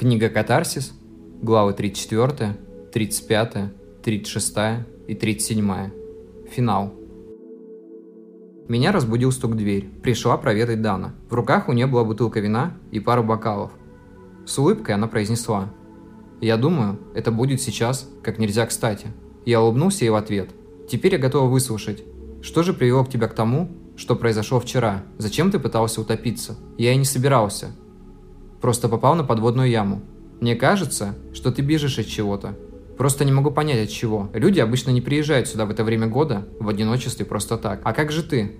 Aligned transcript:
Книга 0.00 0.30
«Катарсис», 0.30 0.94
главы 1.42 1.74
34, 1.74 2.56
35, 2.90 3.56
36 4.02 4.56
и 5.08 5.14
37. 5.14 5.90
Финал. 6.50 6.94
Меня 8.66 8.92
разбудил 8.92 9.30
стук 9.30 9.50
в 9.50 9.56
дверь. 9.56 9.90
Пришла 10.02 10.38
проведать 10.38 10.80
Дана. 10.80 11.12
В 11.28 11.34
руках 11.34 11.68
у 11.68 11.74
нее 11.74 11.86
была 11.86 12.04
бутылка 12.04 12.40
вина 12.40 12.78
и 12.90 12.98
пара 12.98 13.20
бокалов. 13.20 13.72
С 14.46 14.58
улыбкой 14.58 14.94
она 14.94 15.06
произнесла. 15.06 15.70
«Я 16.40 16.56
думаю, 16.56 16.98
это 17.14 17.30
будет 17.30 17.60
сейчас, 17.60 18.08
как 18.22 18.38
нельзя 18.38 18.64
кстати». 18.64 19.08
Я 19.44 19.60
улыбнулся 19.60 20.06
ей 20.06 20.10
в 20.10 20.14
ответ. 20.14 20.48
«Теперь 20.88 21.12
я 21.12 21.18
готова 21.18 21.46
выслушать. 21.46 22.02
Что 22.40 22.62
же 22.62 22.72
привело 22.72 23.04
к 23.04 23.10
тебя 23.10 23.28
к 23.28 23.34
тому, 23.34 23.68
что 23.96 24.16
произошло 24.16 24.60
вчера? 24.60 25.02
Зачем 25.18 25.50
ты 25.50 25.58
пытался 25.58 26.00
утопиться? 26.00 26.56
Я 26.78 26.94
и 26.94 26.96
не 26.96 27.04
собирался. 27.04 27.76
Просто 28.60 28.88
попал 28.88 29.14
на 29.14 29.24
подводную 29.24 29.70
яму. 29.70 30.02
Мне 30.40 30.54
кажется, 30.54 31.14
что 31.32 31.50
ты 31.50 31.62
бежишь 31.62 31.98
от 31.98 32.06
чего-то. 32.06 32.56
Просто 32.96 33.24
не 33.24 33.32
могу 33.32 33.50
понять 33.50 33.84
от 33.84 33.90
чего. 33.90 34.28
Люди 34.34 34.60
обычно 34.60 34.90
не 34.90 35.00
приезжают 35.00 35.48
сюда 35.48 35.64
в 35.64 35.70
это 35.70 35.84
время 35.84 36.06
года 36.06 36.46
в 36.58 36.68
одиночестве 36.68 37.24
просто 37.24 37.56
так. 37.56 37.80
А 37.84 37.92
как 37.92 38.12
же 38.12 38.22
ты? 38.22 38.58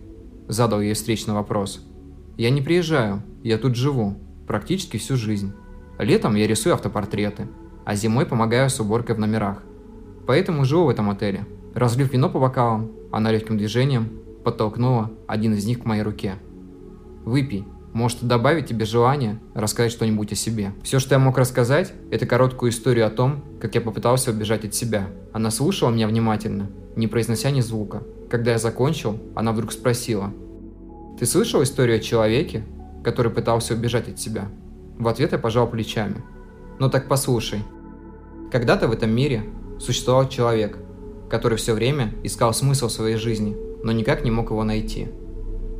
Задал 0.48 0.80
ей 0.80 0.94
встречный 0.94 1.34
вопрос. 1.34 1.84
Я 2.36 2.50
не 2.50 2.62
приезжаю, 2.62 3.22
я 3.42 3.58
тут 3.58 3.76
живу. 3.76 4.16
Практически 4.46 4.96
всю 4.96 5.16
жизнь. 5.16 5.52
Летом 5.98 6.34
я 6.34 6.46
рисую 6.46 6.74
автопортреты, 6.74 7.48
а 7.84 7.94
зимой 7.94 8.24
помогаю 8.24 8.70
с 8.70 8.80
уборкой 8.80 9.14
в 9.14 9.18
номерах. 9.18 9.62
Поэтому 10.26 10.64
живу 10.64 10.84
в 10.84 10.88
этом 10.88 11.10
отеле. 11.10 11.46
Разлив 11.74 12.12
вино 12.12 12.30
по 12.30 12.40
бокалам, 12.40 12.90
она 13.12 13.30
легким 13.30 13.58
движением 13.58 14.20
подтолкнула 14.42 15.10
один 15.28 15.54
из 15.54 15.66
них 15.66 15.82
к 15.82 15.84
моей 15.84 16.02
руке. 16.02 16.36
«Выпей, 17.24 17.66
может 17.92 18.22
добавить 18.22 18.66
тебе 18.66 18.84
желание 18.84 19.40
рассказать 19.54 19.92
что-нибудь 19.92 20.32
о 20.32 20.36
себе. 20.36 20.72
Все, 20.82 20.98
что 20.98 21.14
я 21.14 21.18
мог 21.18 21.38
рассказать, 21.38 21.92
это 22.10 22.26
короткую 22.26 22.70
историю 22.70 23.06
о 23.06 23.10
том, 23.10 23.44
как 23.60 23.74
я 23.74 23.80
попытался 23.80 24.30
убежать 24.30 24.64
от 24.64 24.74
себя. 24.74 25.08
Она 25.32 25.50
слушала 25.50 25.90
меня 25.90 26.06
внимательно, 26.06 26.70
не 26.96 27.06
произнося 27.06 27.50
ни 27.50 27.60
звука. 27.60 28.02
Когда 28.30 28.52
я 28.52 28.58
закончил, 28.58 29.18
она 29.34 29.52
вдруг 29.52 29.72
спросила. 29.72 30.32
«Ты 31.18 31.26
слышал 31.26 31.62
историю 31.62 31.96
о 31.96 32.00
человеке, 32.00 32.64
который 33.02 33.32
пытался 33.32 33.74
убежать 33.74 34.08
от 34.08 34.18
себя?» 34.18 34.48
В 34.98 35.08
ответ 35.08 35.32
я 35.32 35.38
пожал 35.38 35.68
плечами. 35.68 36.22
«Ну 36.78 36.88
так 36.88 37.08
послушай. 37.08 37.60
Когда-то 38.52 38.88
в 38.88 38.92
этом 38.92 39.10
мире 39.10 39.44
существовал 39.78 40.28
человек, 40.28 40.78
который 41.28 41.58
все 41.58 41.72
время 41.72 42.14
искал 42.22 42.52
смысл 42.52 42.88
своей 42.88 43.16
жизни, 43.16 43.56
но 43.82 43.92
никак 43.92 44.24
не 44.24 44.30
мог 44.30 44.50
его 44.50 44.64
найти. 44.64 45.08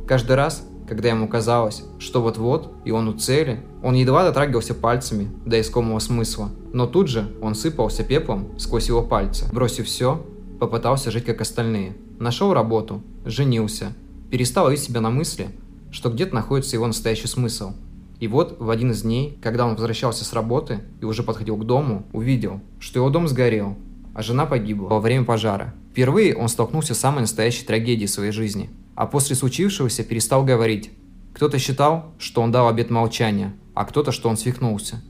Каждый 0.07 0.35
раз, 0.35 0.67
когда 0.91 1.07
ему 1.07 1.29
казалось, 1.29 1.85
что 1.99 2.21
вот-вот, 2.21 2.73
и 2.83 2.91
он 2.91 3.07
у 3.07 3.13
цели, 3.13 3.61
он 3.81 3.95
едва 3.95 4.25
дотрагивался 4.25 4.75
пальцами 4.75 5.29
до 5.45 5.61
искомого 5.61 5.99
смысла, 5.99 6.49
но 6.73 6.85
тут 6.85 7.07
же 7.07 7.31
он 7.41 7.55
сыпался 7.55 8.03
пеплом 8.03 8.49
сквозь 8.59 8.89
его 8.89 9.01
пальцы. 9.01 9.47
Бросив 9.53 9.87
все, 9.87 10.21
попытался 10.59 11.09
жить 11.09 11.23
как 11.23 11.39
остальные. 11.39 11.95
Нашел 12.19 12.53
работу, 12.53 13.01
женился, 13.23 13.93
перестал 14.31 14.65
ловить 14.65 14.81
себя 14.81 14.99
на 14.99 15.11
мысли, 15.11 15.47
что 15.91 16.09
где-то 16.09 16.35
находится 16.35 16.75
его 16.75 16.87
настоящий 16.87 17.27
смысл. 17.27 17.71
И 18.19 18.27
вот 18.27 18.57
в 18.59 18.69
один 18.69 18.91
из 18.91 19.03
дней, 19.03 19.39
когда 19.41 19.65
он 19.65 19.75
возвращался 19.75 20.25
с 20.25 20.33
работы 20.33 20.81
и 20.99 21.05
уже 21.05 21.23
подходил 21.23 21.55
к 21.55 21.65
дому, 21.65 22.03
увидел, 22.11 22.59
что 22.79 22.99
его 22.99 23.09
дом 23.09 23.29
сгорел, 23.29 23.77
а 24.13 24.21
жена 24.23 24.45
погибла 24.45 24.89
во 24.89 24.99
время 24.99 25.23
пожара. 25.23 25.73
Впервые 25.91 26.35
он 26.35 26.49
столкнулся 26.49 26.93
с 26.95 26.99
самой 26.99 27.21
настоящей 27.21 27.65
трагедией 27.65 28.07
своей 28.07 28.33
жизни– 28.33 28.69
а 28.95 29.05
после 29.05 29.35
случившегося 29.35 30.03
перестал 30.03 30.43
говорить. 30.43 30.91
Кто-то 31.33 31.57
считал, 31.57 32.13
что 32.19 32.41
он 32.41 32.51
дал 32.51 32.67
обет 32.67 32.89
молчания, 32.89 33.55
а 33.73 33.85
кто-то, 33.85 34.11
что 34.11 34.29
он 34.29 34.37
свихнулся. 34.37 35.01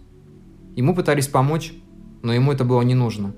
Ему 0.76 0.96
пытались 0.96 1.28
помочь, 1.28 1.74
но 2.22 2.34
ему 2.34 2.52
это 2.52 2.64
было 2.64 2.82
не 2.82 2.94
нужно. 2.94 3.34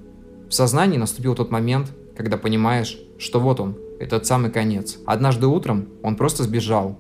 В 0.49 0.53
сознании 0.53 0.97
наступил 0.97 1.35
тот 1.35 1.49
момент, 1.51 1.93
когда 2.15 2.37
понимаешь, 2.37 2.97
что 3.17 3.39
вот 3.39 3.59
он, 3.59 3.77
этот 3.99 4.25
самый 4.25 4.51
конец. 4.51 4.97
Однажды 5.05 5.47
утром 5.47 5.87
он 6.03 6.15
просто 6.15 6.43
сбежал, 6.43 6.99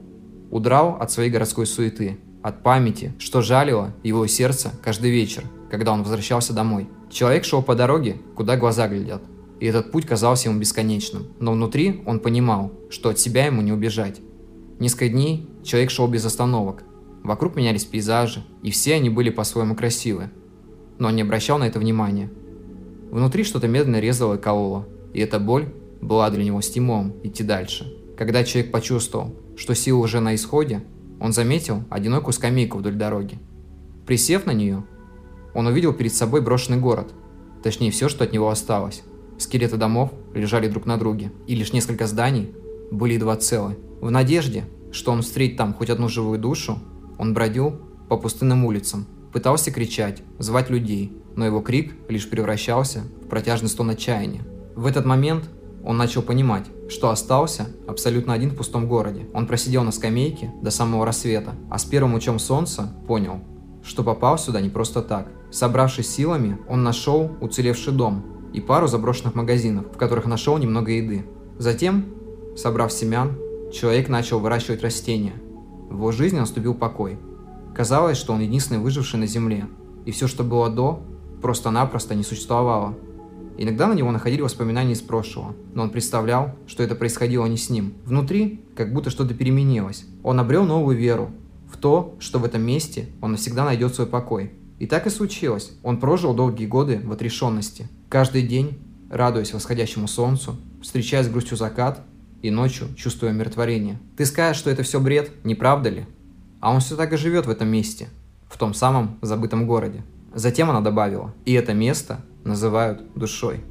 удрал 0.49 0.97
от 0.99 1.11
своей 1.11 1.29
городской 1.29 1.65
суеты, 1.65 2.17
от 2.41 2.63
памяти, 2.63 3.13
что 3.19 3.41
жалило 3.41 3.93
его 4.03 4.25
сердце 4.27 4.71
каждый 4.81 5.11
вечер, 5.11 5.43
когда 5.69 5.91
он 5.91 6.03
возвращался 6.03 6.53
домой. 6.53 6.89
Человек 7.11 7.45
шел 7.45 7.61
по 7.61 7.75
дороге, 7.75 8.17
куда 8.35 8.57
глаза 8.57 8.87
глядят 8.87 9.21
и 9.63 9.65
этот 9.65 9.91
путь 9.91 10.05
казался 10.05 10.49
ему 10.49 10.59
бесконечным. 10.59 11.27
Но 11.39 11.53
внутри 11.53 12.03
он 12.05 12.19
понимал, 12.19 12.73
что 12.89 13.07
от 13.07 13.17
себя 13.17 13.45
ему 13.45 13.61
не 13.61 13.71
убежать. 13.71 14.19
Несколько 14.77 15.07
дней 15.07 15.47
человек 15.63 15.89
шел 15.89 16.05
без 16.09 16.25
остановок. 16.25 16.83
Вокруг 17.23 17.55
менялись 17.55 17.85
пейзажи, 17.85 18.43
и 18.61 18.71
все 18.71 18.95
они 18.95 19.09
были 19.09 19.29
по-своему 19.29 19.73
красивы. 19.73 20.31
Но 20.99 21.07
он 21.07 21.15
не 21.15 21.21
обращал 21.21 21.59
на 21.59 21.63
это 21.63 21.79
внимания. 21.79 22.29
Внутри 23.09 23.45
что-то 23.45 23.69
медленно 23.69 24.01
резало 24.01 24.33
и 24.33 24.37
кололо, 24.37 24.85
и 25.13 25.21
эта 25.21 25.39
боль 25.39 25.73
была 26.01 26.29
для 26.29 26.43
него 26.43 26.59
стимулом 26.59 27.13
идти 27.23 27.45
дальше. 27.45 27.89
Когда 28.17 28.43
человек 28.43 28.69
почувствовал, 28.69 29.33
что 29.55 29.73
сила 29.75 29.99
уже 29.99 30.19
на 30.19 30.35
исходе, 30.35 30.83
он 31.21 31.31
заметил 31.31 31.85
одинокую 31.89 32.33
скамейку 32.33 32.79
вдоль 32.79 32.95
дороги. 32.95 33.39
Присев 34.05 34.45
на 34.45 34.51
нее, 34.51 34.83
он 35.53 35.67
увидел 35.67 35.93
перед 35.93 36.13
собой 36.13 36.41
брошенный 36.41 36.81
город, 36.81 37.13
точнее 37.63 37.91
все, 37.91 38.09
что 38.09 38.25
от 38.25 38.33
него 38.33 38.49
осталось. 38.49 39.03
Скелеты 39.37 39.77
домов 39.77 40.11
лежали 40.33 40.67
друг 40.67 40.85
на 40.85 40.97
друге, 40.97 41.31
и 41.47 41.55
лишь 41.55 41.73
несколько 41.73 42.07
зданий 42.07 42.53
были 42.91 43.13
едва 43.13 43.35
целы. 43.35 43.77
В 44.01 44.11
надежде, 44.11 44.65
что 44.91 45.11
он 45.11 45.21
встретит 45.21 45.57
там 45.57 45.73
хоть 45.73 45.89
одну 45.89 46.09
живую 46.09 46.39
душу, 46.39 46.79
он 47.17 47.33
бродил 47.33 47.79
по 48.09 48.17
пустынным 48.17 48.65
улицам, 48.65 49.07
пытался 49.31 49.71
кричать, 49.71 50.21
звать 50.39 50.69
людей, 50.69 51.17
но 51.35 51.45
его 51.45 51.61
крик 51.61 51.95
лишь 52.09 52.29
превращался 52.29 53.03
в 53.23 53.27
протяжный 53.27 53.69
стон 53.69 53.89
отчаяния. 53.89 54.41
В 54.75 54.85
этот 54.85 55.05
момент 55.05 55.49
он 55.83 55.97
начал 55.97 56.21
понимать, 56.21 56.65
что 56.89 57.09
остался 57.09 57.67
абсолютно 57.87 58.33
один 58.33 58.51
в 58.51 58.55
пустом 58.55 58.87
городе. 58.87 59.27
Он 59.33 59.47
просидел 59.47 59.83
на 59.83 59.91
скамейке 59.91 60.51
до 60.61 60.71
самого 60.71 61.05
рассвета, 61.05 61.55
а 61.69 61.77
с 61.77 61.85
первым 61.85 62.13
лучом 62.13 62.39
солнца 62.39 62.93
понял, 63.07 63.41
что 63.83 64.03
попал 64.03 64.37
сюда 64.37 64.61
не 64.61 64.69
просто 64.69 65.01
так. 65.01 65.31
Собравшись 65.51 66.09
силами, 66.09 66.57
он 66.67 66.83
нашел 66.83 67.31
уцелевший 67.41 67.93
дом, 67.93 68.23
и 68.53 68.61
пару 68.61 68.87
заброшенных 68.87 69.35
магазинов, 69.35 69.87
в 69.93 69.97
которых 69.97 70.25
нашел 70.25 70.57
немного 70.57 70.91
еды. 70.91 71.25
Затем, 71.57 72.05
собрав 72.55 72.93
семян, 72.93 73.37
человек 73.73 74.09
начал 74.09 74.39
выращивать 74.39 74.83
растения. 74.83 75.33
В 75.89 75.95
его 75.95 76.11
жизни 76.11 76.39
наступил 76.39 76.73
покой. 76.73 77.17
Казалось, 77.75 78.17
что 78.17 78.33
он 78.33 78.41
единственный 78.41 78.79
выживший 78.79 79.19
на 79.19 79.27
Земле, 79.27 79.65
и 80.05 80.11
все, 80.11 80.27
что 80.27 80.43
было 80.43 80.69
до, 80.69 81.01
просто-напросто 81.41 82.15
не 82.15 82.23
существовало. 82.23 82.95
Иногда 83.57 83.87
на 83.87 83.93
него 83.93 84.11
находили 84.11 84.41
воспоминания 84.41 84.93
из 84.93 85.01
прошлого, 85.01 85.55
но 85.73 85.83
он 85.83 85.89
представлял, 85.89 86.55
что 86.65 86.83
это 86.83 86.95
происходило 86.95 87.45
не 87.45 87.57
с 87.57 87.69
ним. 87.69 87.93
Внутри 88.05 88.61
как 88.75 88.93
будто 88.93 89.09
что-то 89.09 89.33
переменилось. 89.33 90.05
Он 90.23 90.39
обрел 90.39 90.65
новую 90.65 90.97
веру 90.97 91.31
в 91.71 91.77
то, 91.77 92.15
что 92.19 92.39
в 92.39 92.45
этом 92.45 92.63
месте 92.63 93.09
он 93.21 93.31
навсегда 93.31 93.65
найдет 93.65 93.93
свой 93.93 94.07
покой. 94.07 94.53
И 94.79 94.87
так 94.87 95.05
и 95.05 95.11
случилось. 95.11 95.71
Он 95.83 95.99
прожил 95.99 96.33
долгие 96.33 96.65
годы 96.65 96.99
в 97.03 97.11
отрешенности, 97.11 97.87
Каждый 98.13 98.43
день, 98.43 98.77
радуясь 99.09 99.53
восходящему 99.53 100.07
солнцу, 100.07 100.55
встречая 100.83 101.23
с 101.23 101.27
грустью 101.27 101.57
закат 101.57 101.99
и 102.43 102.51
ночью 102.51 102.93
чувствуя 102.95 103.31
умиротворение. 103.31 103.99
Ты 104.15 104.27
скажешь, 104.27 104.59
что 104.59 104.69
это 104.69 104.83
все 104.83 104.99
бред, 104.99 105.31
не 105.43 105.55
правда 105.55 105.89
ли? 105.89 106.05
А 106.59 106.71
он 106.71 106.79
все 106.79 106.95
так 106.95 107.11
и 107.11 107.17
живет 107.17 107.47
в 107.47 107.49
этом 107.49 107.69
месте, 107.69 108.09
в 108.47 108.59
том 108.59 108.75
самом 108.75 109.17
забытом 109.23 109.65
городе. 109.65 110.03
Затем 110.31 110.69
она 110.69 110.81
добавила, 110.81 111.33
и 111.45 111.53
это 111.53 111.73
место 111.73 112.19
называют 112.43 113.01
душой. 113.15 113.61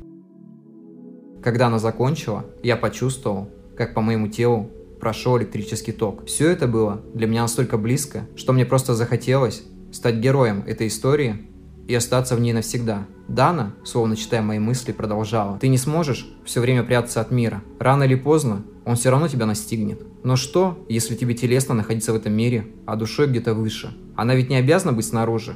Когда 1.41 1.69
она 1.69 1.78
закончила, 1.78 2.44
я 2.64 2.76
почувствовал, 2.76 3.48
как 3.76 3.94
по 3.94 4.00
моему 4.00 4.26
телу 4.26 4.72
прошел 4.98 5.38
электрический 5.38 5.92
ток. 5.92 6.26
Все 6.26 6.50
это 6.50 6.66
было 6.66 7.00
для 7.14 7.28
меня 7.28 7.42
настолько 7.42 7.78
близко, 7.78 8.26
что 8.34 8.52
мне 8.52 8.66
просто 8.66 8.97
захотелось 8.97 9.62
стать 9.92 10.16
героем 10.16 10.64
этой 10.66 10.88
истории 10.88 11.47
и 11.92 11.94
остаться 11.94 12.37
в 12.37 12.40
ней 12.40 12.55
навсегда. 12.55 13.06
Дана, 13.28 13.75
словно 13.84 14.17
читая 14.17 14.40
мои 14.40 14.58
мысли, 14.58 14.93
продолжала. 14.93 15.58
Ты 15.58 15.69
не 15.69 15.76
сможешь 15.76 16.26
все 16.43 16.61
время 16.61 16.84
прятаться 16.84 17.20
от 17.20 17.31
мира. 17.31 17.62
Рано 17.78 18.05
или 18.05 18.14
поздно 18.14 18.62
он 18.87 18.96
все 18.96 19.11
равно 19.11 19.28
тебя 19.28 19.44
настигнет. 19.44 20.00
Но 20.25 20.37
что, 20.37 20.82
если 20.88 21.14
тебе 21.17 21.34
телесно 21.34 21.75
находиться 21.75 22.14
в 22.14 22.17
этом 22.17 22.32
мире, 22.32 22.67
а 22.87 22.96
душой 22.96 23.26
где-то 23.26 23.52
выше? 23.52 23.94
Она 24.17 24.34
ведь 24.34 24.49
не 24.49 24.56
обязана 24.56 24.94
быть 24.94 25.05
снаружи. 25.05 25.52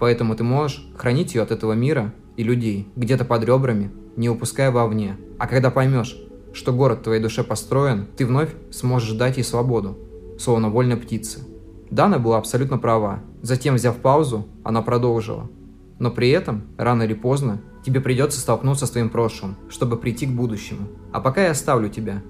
Поэтому 0.00 0.34
ты 0.34 0.42
можешь 0.42 0.84
хранить 0.96 1.36
ее 1.36 1.42
от 1.42 1.52
этого 1.52 1.74
мира 1.74 2.12
и 2.36 2.42
людей, 2.42 2.88
где-то 2.96 3.24
под 3.24 3.44
ребрами, 3.44 3.92
не 4.16 4.28
упуская 4.28 4.72
вовне. 4.72 5.16
А 5.38 5.46
когда 5.46 5.70
поймешь, 5.70 6.16
что 6.52 6.72
город 6.72 6.98
в 6.98 7.02
твоей 7.02 7.22
душе 7.22 7.44
построен, 7.44 8.08
ты 8.16 8.26
вновь 8.26 8.50
сможешь 8.72 9.12
дать 9.12 9.36
ей 9.36 9.44
свободу, 9.44 9.96
словно 10.36 10.68
вольной 10.68 10.96
птицы. 10.96 11.44
Дана 11.90 12.18
была 12.18 12.38
абсолютно 12.38 12.78
права. 12.78 13.20
Затем, 13.42 13.76
взяв 13.76 13.96
паузу, 13.98 14.48
она 14.64 14.82
продолжила. 14.82 15.48
Но 15.98 16.10
при 16.10 16.30
этом, 16.30 16.64
рано 16.76 17.04
или 17.04 17.14
поздно, 17.14 17.60
тебе 17.84 18.00
придется 18.00 18.40
столкнуться 18.40 18.86
с 18.86 18.90
твоим 18.90 19.08
прошлым, 19.08 19.56
чтобы 19.68 19.96
прийти 19.96 20.26
к 20.26 20.30
будущему. 20.30 20.88
А 21.12 21.20
пока 21.20 21.44
я 21.44 21.52
оставлю 21.52 21.88
тебя. 21.88 22.22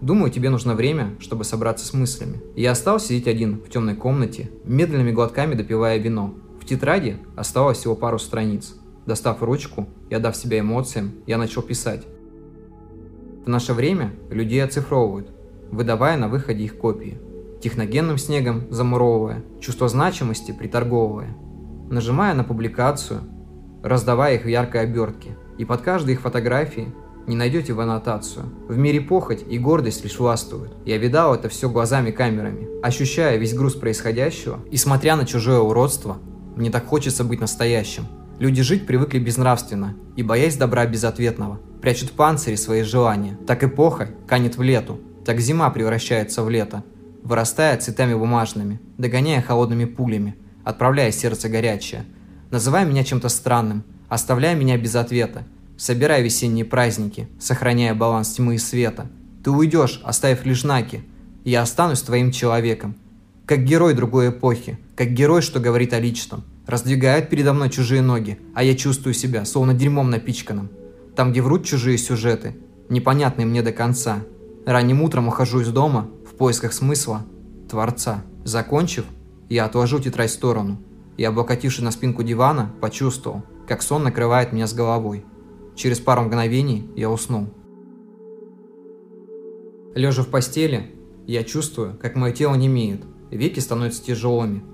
Думаю, 0.00 0.32
тебе 0.32 0.50
нужно 0.50 0.74
время, 0.74 1.14
чтобы 1.20 1.44
собраться 1.44 1.86
с 1.86 1.92
мыслями. 1.92 2.40
Я 2.56 2.72
остался 2.72 3.08
сидеть 3.08 3.28
один 3.28 3.60
в 3.60 3.68
темной 3.68 3.94
комнате, 3.94 4.50
медленными 4.64 5.12
глотками 5.12 5.54
допивая 5.54 5.98
вино. 5.98 6.34
В 6.60 6.66
тетради 6.66 7.18
оставалось 7.36 7.78
всего 7.78 7.94
пару 7.94 8.18
страниц. 8.18 8.74
Достав 9.06 9.42
ручку 9.42 9.88
и 10.10 10.14
отдав 10.14 10.36
себя 10.36 10.60
эмоциям, 10.60 11.12
я 11.26 11.38
начал 11.38 11.62
писать. 11.62 12.04
В 13.44 13.48
наше 13.48 13.74
время 13.74 14.12
людей 14.30 14.62
оцифровывают, 14.62 15.30
выдавая 15.70 16.16
на 16.16 16.28
выходе 16.28 16.64
их 16.64 16.78
копии, 16.78 17.18
техногенным 17.60 18.18
снегом 18.18 18.64
замуровывая, 18.70 19.44
чувство 19.60 19.88
значимости 19.88 20.52
приторговывая, 20.52 21.36
нажимая 21.92 22.34
на 22.34 22.42
публикацию, 22.42 23.20
раздавая 23.82 24.36
их 24.36 24.44
в 24.44 24.48
яркой 24.48 24.82
обертке, 24.82 25.36
и 25.58 25.64
под 25.64 25.82
каждой 25.82 26.14
их 26.14 26.22
фотографией 26.22 26.88
не 27.26 27.36
найдете 27.36 27.72
в 27.72 27.80
аннотацию. 27.80 28.46
В 28.68 28.76
мире 28.76 29.00
похоть 29.00 29.44
и 29.48 29.58
гордость 29.58 30.02
лишь 30.02 30.18
властвуют. 30.18 30.74
Я 30.84 30.98
видал 30.98 31.34
это 31.34 31.48
все 31.48 31.68
глазами-камерами, 31.68 32.68
ощущая 32.82 33.36
весь 33.36 33.54
груз 33.54 33.74
происходящего, 33.74 34.58
и 34.70 34.76
смотря 34.76 35.16
на 35.16 35.26
чужое 35.26 35.60
уродство, 35.60 36.18
мне 36.56 36.70
так 36.70 36.86
хочется 36.86 37.24
быть 37.24 37.40
настоящим. 37.40 38.06
Люди 38.38 38.62
жить 38.62 38.86
привыкли 38.86 39.18
безнравственно 39.18 39.94
и, 40.16 40.22
боясь 40.22 40.56
добра 40.56 40.86
безответного, 40.86 41.60
прячут 41.80 42.08
в 42.08 42.12
панцире 42.12 42.56
свои 42.56 42.82
желания. 42.82 43.38
Так 43.46 43.62
эпоха 43.62 44.08
канет 44.26 44.56
в 44.56 44.62
лету, 44.62 44.98
так 45.24 45.38
зима 45.38 45.70
превращается 45.70 46.42
в 46.42 46.50
лето, 46.50 46.82
вырастая 47.22 47.76
цветами 47.76 48.14
бумажными, 48.14 48.80
догоняя 48.98 49.40
холодными 49.42 49.84
пулями, 49.84 50.34
отправляя 50.64 51.10
сердце 51.10 51.48
горячее, 51.48 52.04
называя 52.50 52.84
меня 52.84 53.04
чем-то 53.04 53.28
странным, 53.28 53.84
оставляя 54.08 54.54
меня 54.54 54.76
без 54.76 54.94
ответа, 54.94 55.44
собирая 55.76 56.22
весенние 56.22 56.64
праздники, 56.64 57.28
сохраняя 57.40 57.94
баланс 57.94 58.32
тьмы 58.32 58.56
и 58.56 58.58
света. 58.58 59.06
Ты 59.42 59.50
уйдешь, 59.50 60.00
оставив 60.04 60.44
лишь 60.44 60.62
знаки, 60.62 61.02
я 61.44 61.62
останусь 61.62 62.02
твоим 62.02 62.30
человеком. 62.30 62.94
Как 63.46 63.64
герой 63.64 63.94
другой 63.94 64.30
эпохи, 64.30 64.78
как 64.96 65.08
герой, 65.12 65.42
что 65.42 65.58
говорит 65.58 65.92
о 65.92 65.98
личном. 65.98 66.44
Раздвигают 66.66 67.28
передо 67.28 67.52
мной 67.52 67.70
чужие 67.70 68.02
ноги, 68.02 68.38
а 68.54 68.62
я 68.62 68.76
чувствую 68.76 69.14
себя, 69.14 69.44
словно 69.44 69.74
дерьмом 69.74 70.10
напичканным. 70.10 70.70
Там, 71.16 71.32
где 71.32 71.42
врут 71.42 71.64
чужие 71.64 71.98
сюжеты, 71.98 72.56
непонятные 72.88 73.46
мне 73.46 73.62
до 73.62 73.72
конца. 73.72 74.20
Ранним 74.64 75.02
утром 75.02 75.26
ухожу 75.28 75.60
из 75.60 75.68
дома 75.68 76.08
в 76.24 76.36
поисках 76.36 76.72
смысла, 76.72 77.26
Творца. 77.68 78.22
Закончив, 78.44 79.04
я 79.52 79.66
отложу 79.66 80.00
тетрадь 80.00 80.30
в 80.30 80.34
сторону 80.34 80.78
и, 81.18 81.24
облокотившись 81.24 81.82
на 81.82 81.90
спинку 81.90 82.22
дивана, 82.22 82.74
почувствовал, 82.80 83.42
как 83.68 83.82
сон 83.82 84.02
накрывает 84.02 84.52
меня 84.52 84.66
с 84.66 84.72
головой. 84.72 85.26
Через 85.76 86.00
пару 86.00 86.22
мгновений 86.22 86.90
я 86.96 87.10
уснул. 87.10 87.48
Лежа 89.94 90.22
в 90.22 90.28
постели, 90.28 90.94
я 91.26 91.44
чувствую, 91.44 91.98
как 92.00 92.16
мое 92.16 92.32
тело 92.32 92.54
немеет, 92.54 93.02
веки 93.30 93.60
становятся 93.60 94.02
тяжелыми, 94.02 94.64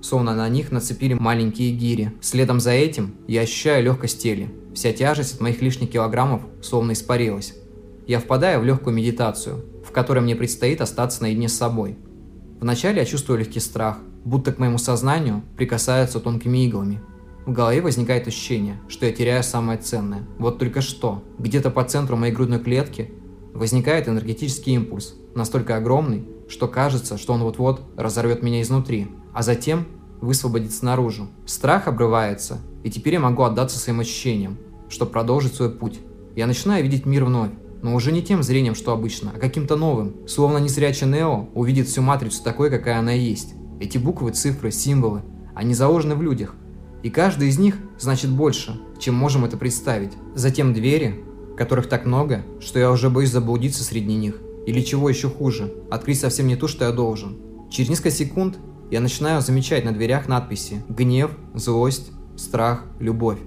словно 0.00 0.34
на 0.34 0.48
них 0.48 0.72
нацепили 0.72 1.12
маленькие 1.12 1.72
гири. 1.72 2.12
Следом 2.22 2.58
за 2.58 2.70
этим 2.70 3.16
я 3.28 3.42
ощущаю 3.42 3.84
легкость 3.84 4.22
тела. 4.22 4.48
Вся 4.74 4.94
тяжесть 4.94 5.34
от 5.34 5.40
моих 5.42 5.60
лишних 5.60 5.90
килограммов 5.90 6.40
словно 6.62 6.92
испарилась. 6.92 7.54
Я 8.06 8.18
впадаю 8.18 8.60
в 8.60 8.64
легкую 8.64 8.96
медитацию, 8.96 9.62
в 9.86 9.92
которой 9.92 10.20
мне 10.20 10.34
предстоит 10.34 10.80
остаться 10.80 11.20
наедине 11.20 11.50
с 11.50 11.54
собой. 11.54 11.98
Вначале 12.60 13.00
я 13.00 13.04
чувствую 13.04 13.38
легкий 13.38 13.60
страх, 13.60 13.98
будто 14.24 14.52
к 14.52 14.58
моему 14.58 14.78
сознанию 14.78 15.42
прикасаются 15.56 16.20
тонкими 16.20 16.66
иглами. 16.66 17.00
В 17.46 17.52
голове 17.52 17.80
возникает 17.80 18.28
ощущение, 18.28 18.80
что 18.88 19.06
я 19.06 19.12
теряю 19.12 19.42
самое 19.42 19.78
ценное. 19.78 20.22
Вот 20.38 20.58
только 20.58 20.80
что, 20.80 21.24
где-то 21.38 21.70
по 21.70 21.82
центру 21.82 22.16
моей 22.16 22.32
грудной 22.32 22.60
клетки 22.60 23.12
возникает 23.52 24.08
энергетический 24.08 24.74
импульс, 24.74 25.14
настолько 25.34 25.76
огромный, 25.76 26.28
что 26.48 26.68
кажется, 26.68 27.18
что 27.18 27.32
он 27.32 27.42
вот-вот 27.42 27.82
разорвет 27.96 28.42
меня 28.42 28.62
изнутри, 28.62 29.08
а 29.34 29.42
затем 29.42 29.86
высвободится 30.20 30.84
наружу. 30.84 31.28
Страх 31.44 31.88
обрывается, 31.88 32.60
и 32.84 32.90
теперь 32.90 33.14
я 33.14 33.20
могу 33.20 33.42
отдаться 33.42 33.78
своим 33.78 34.00
ощущениям, 34.00 34.58
чтобы 34.88 35.10
продолжить 35.10 35.54
свой 35.54 35.70
путь. 35.70 35.98
Я 36.36 36.46
начинаю 36.46 36.82
видеть 36.84 37.06
мир 37.06 37.24
вновь, 37.24 37.50
но 37.82 37.94
уже 37.94 38.12
не 38.12 38.22
тем 38.22 38.42
зрением, 38.42 38.74
что 38.76 38.92
обычно, 38.92 39.32
а 39.34 39.38
каким-то 39.40 39.76
новым. 39.76 40.26
Словно 40.28 40.58
незрячий 40.58 41.06
Нео 41.06 41.48
увидит 41.54 41.88
всю 41.88 42.02
матрицу 42.02 42.42
такой, 42.44 42.70
какая 42.70 42.98
она 42.98 43.12
есть. 43.12 43.54
Эти 43.82 43.98
буквы, 43.98 44.30
цифры, 44.30 44.70
символы, 44.70 45.22
они 45.56 45.74
заложены 45.74 46.14
в 46.14 46.22
людях. 46.22 46.54
И 47.02 47.10
каждый 47.10 47.48
из 47.48 47.58
них 47.58 47.78
значит 47.98 48.30
больше, 48.30 48.80
чем 49.00 49.16
можем 49.16 49.44
это 49.44 49.56
представить. 49.56 50.12
Затем 50.36 50.72
двери, 50.72 51.24
которых 51.56 51.88
так 51.88 52.06
много, 52.06 52.44
что 52.60 52.78
я 52.78 52.92
уже 52.92 53.10
боюсь 53.10 53.32
заблудиться 53.32 53.82
среди 53.82 54.14
них. 54.14 54.40
Или 54.68 54.82
чего 54.82 55.08
еще 55.08 55.28
хуже, 55.28 55.74
открыть 55.90 56.20
совсем 56.20 56.46
не 56.46 56.54
то, 56.54 56.68
что 56.68 56.84
я 56.84 56.92
должен. 56.92 57.38
Через 57.72 57.90
несколько 57.90 58.12
секунд 58.12 58.56
я 58.92 59.00
начинаю 59.00 59.42
замечать 59.42 59.84
на 59.84 59.90
дверях 59.90 60.28
надписи 60.28 60.84
«Гнев», 60.88 61.32
«Злость», 61.52 62.12
«Страх», 62.36 62.84
«Любовь». 63.00 63.40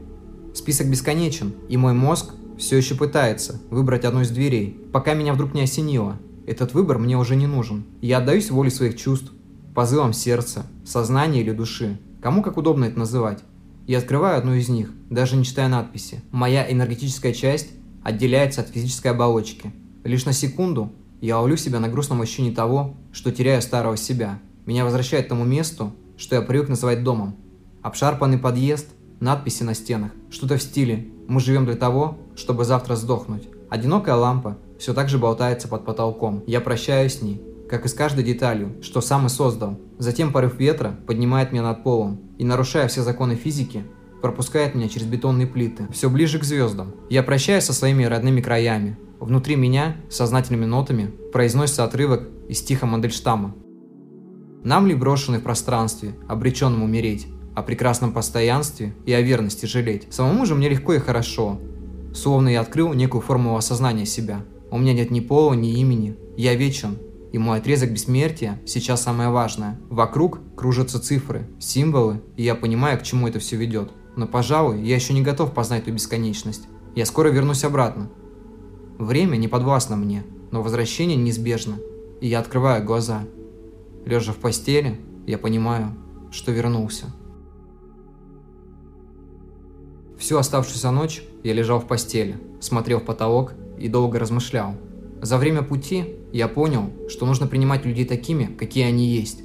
Список 0.53 0.89
бесконечен, 0.89 1.53
и 1.69 1.77
мой 1.77 1.93
мозг 1.93 2.33
все 2.57 2.75
еще 2.75 2.95
пытается 2.95 3.61
выбрать 3.69 4.03
одну 4.03 4.19
из 4.19 4.31
дверей, 4.31 4.85
пока 4.91 5.13
меня 5.13 5.33
вдруг 5.33 5.53
не 5.53 5.61
осенило. 5.61 6.19
Этот 6.45 6.73
выбор 6.73 6.99
мне 6.99 7.17
уже 7.17 7.37
не 7.37 7.47
нужен. 7.47 7.85
Я 8.01 8.17
отдаюсь 8.17 8.51
воле 8.51 8.69
своих 8.69 8.97
чувств, 8.97 9.31
позывам 9.75 10.13
сердца, 10.13 10.65
сознания 10.85 11.41
или 11.41 11.51
души. 11.51 11.99
Кому 12.21 12.41
как 12.41 12.57
удобно 12.57 12.85
это 12.85 12.97
называть. 12.97 13.43
Я 13.85 13.99
открываю 13.99 14.39
одну 14.39 14.53
из 14.55 14.69
них, 14.69 14.89
даже 15.11 15.35
не 15.35 15.43
читая 15.43 15.67
надписи. 15.67 16.23
Моя 16.31 16.71
энергетическая 16.71 17.33
часть 17.33 17.67
отделяется 18.03 18.61
от 18.61 18.69
физической 18.69 19.09
оболочки. 19.09 19.71
Лишь 20.03 20.25
на 20.25 20.33
секунду 20.33 20.91
я 21.21 21.37
ловлю 21.37 21.57
себя 21.57 21.79
на 21.79 21.89
грустном 21.89 22.21
ощущении 22.21 22.53
того, 22.53 22.95
что 23.11 23.31
теряю 23.31 23.61
старого 23.61 23.97
себя. 23.97 24.39
Меня 24.65 24.85
возвращает 24.85 25.25
к 25.25 25.29
тому 25.29 25.43
месту, 25.43 25.93
что 26.17 26.35
я 26.35 26.41
привык 26.41 26.69
называть 26.69 27.03
домом. 27.03 27.35
Обшарпанный 27.83 28.39
подъезд, 28.39 28.87
надписи 29.19 29.63
на 29.63 29.75
стенах, 29.75 30.11
что-то 30.31 30.57
в 30.57 30.63
стиле 30.63 31.07
«Мы 31.27 31.39
живем 31.39 31.65
для 31.65 31.75
того, 31.75 32.17
чтобы 32.35 32.63
завтра 32.65 32.95
сдохнуть». 32.95 33.47
Одинокая 33.69 34.15
лампа 34.15 34.57
все 34.79 34.93
так 34.93 35.09
же 35.09 35.17
болтается 35.17 35.67
под 35.67 35.85
потолком. 35.85 36.43
Я 36.47 36.61
прощаюсь 36.61 37.19
с 37.19 37.21
ней, 37.21 37.41
как 37.69 37.85
и 37.85 37.87
с 37.87 37.93
каждой 37.93 38.23
деталью, 38.23 38.75
что 38.81 39.01
сам 39.01 39.25
и 39.25 39.29
создал. 39.29 39.79
Затем 39.97 40.31
порыв 40.31 40.59
ветра 40.59 40.95
поднимает 41.07 41.51
меня 41.51 41.63
над 41.63 41.83
полом 41.83 42.21
и, 42.37 42.43
нарушая 42.43 42.87
все 42.87 43.01
законы 43.01 43.35
физики, 43.35 43.83
пропускает 44.21 44.75
меня 44.75 44.89
через 44.89 45.05
бетонные 45.05 45.47
плиты, 45.47 45.87
все 45.91 46.09
ближе 46.09 46.39
к 46.39 46.43
звездам. 46.43 46.93
Я 47.09 47.23
прощаюсь 47.23 47.65
со 47.65 47.73
своими 47.73 48.03
родными 48.03 48.41
краями. 48.41 48.97
Внутри 49.19 49.55
меня, 49.55 49.97
сознательными 50.09 50.65
нотами, 50.65 51.13
произносится 51.31 51.83
отрывок 51.83 52.29
из 52.49 52.59
стиха 52.59 52.85
Мандельштама, 52.85 53.55
нам 54.65 54.87
ли 54.87 54.95
брошены 54.95 55.37
в 55.37 55.43
пространстве, 55.43 56.15
обреченным 56.27 56.81
умереть, 56.81 57.27
о 57.53 57.61
прекрасном 57.61 58.11
постоянстве 58.11 58.95
и 59.05 59.13
о 59.13 59.21
верности 59.21 59.67
жалеть? 59.67 60.07
Самому 60.09 60.47
же 60.47 60.55
мне 60.55 60.67
легко 60.67 60.95
и 60.95 60.99
хорошо. 60.99 61.59
Словно 62.15 62.49
я 62.49 62.61
открыл 62.61 62.91
некую 62.93 63.21
формулу 63.21 63.57
осознания 63.57 64.07
себя. 64.07 64.43
У 64.71 64.79
меня 64.79 64.93
нет 64.93 65.11
ни 65.11 65.19
пола, 65.19 65.53
ни 65.53 65.79
имени. 65.79 66.15
Я 66.35 66.55
вечен. 66.55 66.97
И 67.35 67.37
мой 67.37 67.57
отрезок 67.57 67.91
бессмертия 67.91 68.61
сейчас 68.65 69.03
самое 69.03 69.27
важное. 69.27 69.77
Вокруг 69.89 70.39
кружатся 70.55 71.01
цифры, 71.01 71.45
символы, 71.59 72.21
и 72.37 72.43
я 72.43 72.55
понимаю, 72.55 72.97
к 72.97 73.03
чему 73.03 73.27
это 73.27 73.39
все 73.39 73.57
ведет. 73.57 73.91
Но, 74.15 74.25
пожалуй, 74.25 74.81
я 74.81 74.95
еще 74.95 75.11
не 75.11 75.21
готов 75.21 75.53
познать 75.53 75.81
эту 75.81 75.91
бесконечность. 75.91 76.63
Я 76.95 77.05
скоро 77.05 77.27
вернусь 77.27 77.65
обратно. 77.65 78.09
Время 78.97 79.35
не 79.35 79.49
подвластно 79.49 79.97
мне, 79.97 80.23
но 80.51 80.61
возвращение 80.61 81.17
неизбежно. 81.17 81.75
И 82.21 82.27
я 82.27 82.39
открываю 82.39 82.85
глаза– 82.85 83.23
Лежа 84.05 84.31
в 84.31 84.37
постели, 84.37 84.97
я 85.27 85.37
понимаю, 85.37 85.91
что 86.31 86.53
вернулся. 86.53 87.07
Всю 90.17 90.37
оставшуюся 90.37 90.89
ночь 90.91 91.21
я 91.43 91.51
лежал 91.51 91.81
в 91.81 91.87
постели, 91.87 92.39
смотрел 92.61 93.01
в 93.01 93.03
потолок 93.03 93.55
и 93.77 93.89
долго 93.89 94.19
размышлял. 94.19 94.75
За 95.21 95.37
время 95.37 95.61
пути 95.61 96.05
я 96.31 96.47
понял, 96.47 96.91
что 97.09 97.25
нужно 97.25 97.47
принимать 97.47 97.85
людей 97.85 98.05
такими, 98.05 98.45
какие 98.45 98.85
они 98.85 99.07
есть. 99.07 99.41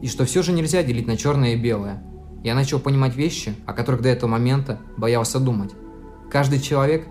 И 0.00 0.08
что 0.08 0.24
все 0.24 0.42
же 0.42 0.52
нельзя 0.52 0.82
делить 0.82 1.06
на 1.06 1.16
черное 1.16 1.54
и 1.54 1.56
белое. 1.56 2.02
Я 2.42 2.54
начал 2.54 2.80
понимать 2.80 3.14
вещи, 3.14 3.54
о 3.66 3.72
которых 3.72 4.02
до 4.02 4.08
этого 4.08 4.30
момента 4.30 4.80
боялся 4.96 5.38
думать. 5.38 5.70
Каждый 6.30 6.60
человек 6.60 7.06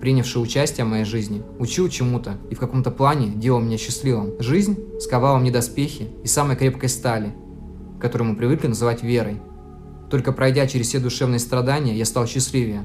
принявший 0.00 0.42
участие 0.42 0.84
в 0.84 0.88
моей 0.88 1.04
жизни, 1.04 1.42
учил 1.58 1.88
чему-то 1.88 2.38
и 2.50 2.54
в 2.54 2.58
каком-то 2.58 2.90
плане 2.90 3.28
делал 3.28 3.60
меня 3.60 3.78
счастливым. 3.78 4.34
Жизнь 4.38 4.78
сковала 5.00 5.38
мне 5.38 5.50
доспехи 5.50 6.08
из 6.22 6.32
самой 6.32 6.56
крепкой 6.56 6.88
стали, 6.88 7.34
которую 8.00 8.30
мы 8.30 8.36
привыкли 8.36 8.68
называть 8.68 9.02
верой. 9.02 9.40
Только 10.10 10.32
пройдя 10.32 10.66
через 10.66 10.88
все 10.88 11.00
душевные 11.00 11.38
страдания, 11.38 11.96
я 11.96 12.04
стал 12.04 12.26
счастливее. 12.26 12.84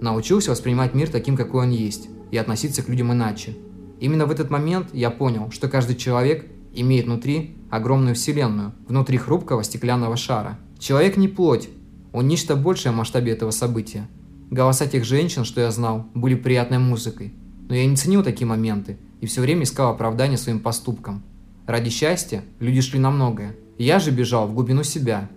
Научился 0.00 0.50
воспринимать 0.50 0.94
мир 0.94 1.08
таким, 1.08 1.36
какой 1.36 1.66
он 1.66 1.70
есть, 1.70 2.08
и 2.30 2.36
относиться 2.36 2.82
к 2.82 2.88
людям 2.88 3.12
иначе. 3.12 3.56
Именно 4.00 4.26
в 4.26 4.30
этот 4.30 4.50
момент 4.50 4.88
я 4.92 5.10
понял, 5.10 5.50
что 5.50 5.68
каждый 5.68 5.96
человек 5.96 6.46
имеет 6.72 7.06
внутри 7.06 7.56
огромную 7.70 8.14
вселенную, 8.14 8.72
внутри 8.86 9.18
хрупкого 9.18 9.64
стеклянного 9.64 10.16
шара. 10.16 10.58
Человек 10.78 11.16
не 11.16 11.28
плоть, 11.28 11.68
он 12.12 12.28
нечто 12.28 12.56
большее 12.56 12.92
в 12.92 12.96
масштабе 12.96 13.32
этого 13.32 13.50
события– 13.50 14.08
Голоса 14.50 14.86
тех 14.86 15.04
женщин, 15.04 15.44
что 15.44 15.60
я 15.60 15.70
знал, 15.70 16.06
были 16.14 16.34
приятной 16.34 16.78
музыкой. 16.78 17.34
Но 17.68 17.74
я 17.74 17.84
не 17.84 17.96
ценил 17.96 18.22
такие 18.22 18.46
моменты 18.46 18.96
и 19.20 19.26
все 19.26 19.42
время 19.42 19.64
искал 19.64 19.90
оправдания 19.90 20.38
своим 20.38 20.60
поступкам. 20.60 21.22
Ради 21.66 21.90
счастья 21.90 22.42
люди 22.58 22.80
шли 22.80 22.98
на 22.98 23.10
многое. 23.10 23.56
Я 23.76 23.98
же 23.98 24.10
бежал 24.10 24.46
в 24.46 24.54
глубину 24.54 24.82
себя. 24.82 25.28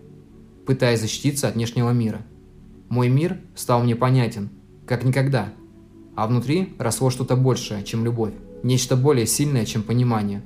пытаясь 0.65 1.01
защититься 1.01 1.48
от 1.50 1.56
внешнего 1.56 1.89
мира. 1.89 2.22
Мой 2.88 3.10
мир 3.10 3.39
стал 3.56 3.84
мне 3.84 3.96
понятен, 3.96 4.51
как 4.86 5.03
никогда, 5.03 5.51
а 6.15 6.27
внутри 6.27 6.74
росло 6.77 7.10
что-то 7.10 7.36
большее, 7.36 7.84
чем 7.84 8.06
любовь, 8.06 8.34
нечто 8.63 8.96
более 8.96 9.25
сильное, 9.25 9.65
чем 9.65 9.84
понимание. 9.84 10.44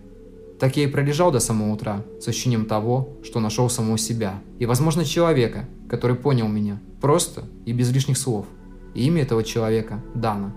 Так 0.59 0.77
я 0.77 0.83
и 0.83 0.87
пролежал 0.87 1.31
до 1.31 1.39
самого 1.39 1.73
утра, 1.73 2.03
с 2.19 2.27
ощущением 2.27 2.65
того, 2.65 3.17
что 3.23 3.39
нашел 3.39 3.69
самого 3.69 3.97
себя, 3.97 4.41
и, 4.57 4.65
возможно, 4.65 5.03
человека, 5.03 5.67
который 5.89 6.15
понял 6.15 6.47
меня, 6.47 6.81
просто 7.01 7.43
и 7.65 7.73
без 7.73 7.91
лишних 7.91 8.17
слов. 8.17 8.45
И 8.93 9.05
имя 9.05 9.23
этого 9.23 9.43
человека– 9.43 10.01
Дана. 10.15 10.53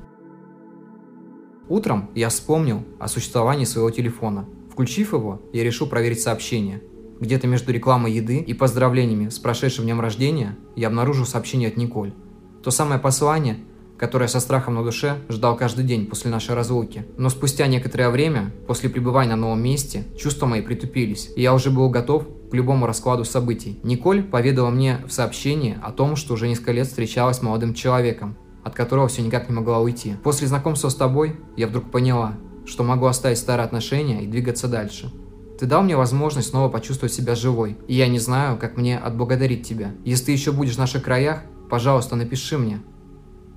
Утром 1.69 2.11
я 2.15 2.29
вспомнил 2.29 2.85
о 2.99 3.09
существовании 3.09 3.65
своего 3.65 3.91
телефона. 3.91 4.47
Включив 4.71 5.13
его, 5.13 5.43
я 5.53 5.65
решил 5.65 5.87
проверить 5.87 6.21
сообщение. 6.21 6.81
Где-то 7.21 7.49
между 7.49 7.73
рекламой 7.73 8.13
еды 8.13 8.39
и 8.39 8.55
поздравлениями 8.55 9.29
с 9.29 9.39
прошедшим 9.39 9.85
днем 9.85 10.01
рождения 10.01 10.57
я 10.77 10.87
обнаружил 10.87 11.27
сообщение 11.27 11.69
от 11.69 11.77
Николь. 11.77 12.15
То 12.63 12.71
самое 12.71 13.01
послание, 13.01 13.59
которое 13.99 14.29
со 14.29 14.41
страхом 14.41 14.75
на 14.75 14.85
душе 14.85 15.19
ждал 15.29 15.57
каждый 15.57 15.85
день 15.85 16.07
после 16.07 16.31
нашей 16.31 16.55
разлуки. 16.55 17.05
Но 17.17 17.29
спустя 17.29 17.67
некоторое 17.67 18.11
время, 18.11 18.53
после 18.67 18.89
пребывания 18.89 19.31
на 19.31 19.37
новом 19.37 19.63
месте, 19.63 20.05
чувства 20.19 20.47
мои 20.47 20.63
притупились, 20.63 21.31
и 21.37 21.43
я 21.43 21.53
уже 21.55 21.71
был 21.71 21.91
готов 21.91 22.27
к 22.51 22.55
любому 22.55 22.87
раскладу 22.87 23.25
событий. 23.25 23.79
Николь 23.83 24.23
поведала 24.23 24.71
мне 24.71 25.01
в 25.07 25.13
сообщении 25.13 25.79
о 25.83 25.93
том, 25.93 26.17
что 26.17 26.35
уже 26.35 26.49
несколько 26.49 26.73
лет 26.73 26.87
встречалась 26.87 27.39
с 27.39 27.43
молодым 27.43 27.75
человеком, 27.75 28.37
от 28.65 28.75
которого 28.75 29.09
все 29.09 29.23
никак 29.23 29.49
не 29.49 29.55
могла 29.55 29.81
уйти. 29.81 30.15
После 30.23 30.47
знакомства 30.47 30.89
с 30.89 30.95
тобой 30.95 31.37
я 31.57 31.67
вдруг 31.67 31.91
поняла, 31.91 32.35
что 32.67 32.85
могу 32.85 33.07
оставить 33.07 33.39
старые 33.39 33.65
отношения 33.65 34.23
и 34.23 34.27
двигаться 34.27 34.69
дальше. 34.69 35.13
Ты 35.59 35.67
дал 35.67 35.83
мне 35.83 35.97
возможность 35.97 36.51
снова 36.51 36.69
почувствовать 36.69 37.13
себя 37.13 37.35
живой, 37.35 37.77
и 37.89 37.95
я 37.95 38.07
не 38.07 38.21
знаю, 38.21 38.59
как 38.59 38.77
мне 38.77 38.97
отблагодарить 38.97 39.67
тебя. 39.67 39.93
Если 40.05 40.27
ты 40.27 40.33
еще 40.33 40.53
будешь 40.53 40.77
в 40.77 40.79
наших 40.79 41.03
краях, 41.03 41.43
пожалуйста, 41.69 42.15
напиши 42.15 42.59
мне. 42.59 42.81